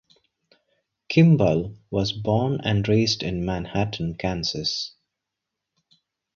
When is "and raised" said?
2.63-3.21